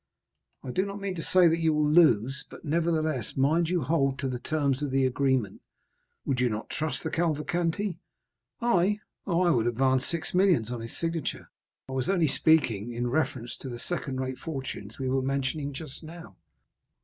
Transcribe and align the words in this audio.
"I 0.63 0.71
do 0.71 0.83
not 0.83 0.99
mean 0.99 1.13
to 1.13 1.21
say 1.21 1.55
you 1.55 1.75
will 1.75 1.87
lose, 1.87 2.45
but, 2.49 2.65
nevertheless, 2.65 3.37
mind 3.37 3.69
you 3.69 3.83
hold 3.83 4.17
to 4.17 4.27
the 4.27 4.39
terms 4.39 4.81
of 4.81 4.89
the 4.89 5.05
agreement." 5.05 5.61
"Would 6.25 6.39
you 6.41 6.49
not 6.49 6.71
trust 6.71 7.03
the 7.03 7.11
Cavalcanti?" 7.11 7.99
"I? 8.61 9.01
oh, 9.27 9.41
I 9.43 9.51
would 9.51 9.67
advance 9.67 10.09
ten 10.09 10.19
millions 10.33 10.71
on 10.71 10.81
his 10.81 10.97
signature. 10.97 11.51
I 11.87 11.91
was 11.91 12.09
only 12.09 12.27
speaking 12.27 12.91
in 12.91 13.11
reference 13.11 13.55
to 13.57 13.69
the 13.69 13.77
second 13.77 14.19
rate 14.19 14.39
fortunes 14.39 14.97
we 14.97 15.07
were 15.07 15.21
mentioning 15.21 15.71
just 15.71 16.01
now." 16.01 16.35